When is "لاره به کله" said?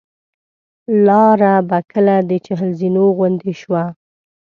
1.05-2.15